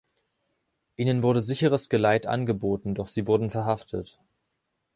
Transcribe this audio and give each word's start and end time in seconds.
Ihnen 0.95 1.21
wurde 1.21 1.43
sicheres 1.43 1.87
Geleit 1.87 2.25
angeboten, 2.25 2.95
doch 2.95 3.07
sie 3.07 3.27
wurden 3.27 3.51
verhaftet. 3.51 4.17